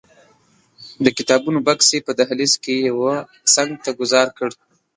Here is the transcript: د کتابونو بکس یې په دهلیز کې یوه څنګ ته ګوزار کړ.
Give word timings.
د 1.03 1.05
کتابونو 1.17 1.59
بکس 1.67 1.87
یې 1.95 1.99
په 2.07 2.11
دهلیز 2.19 2.53
کې 2.63 2.75
یوه 2.89 3.13
څنګ 3.55 3.71
ته 3.83 3.89
ګوزار 3.99 4.27
کړ. 4.37 4.49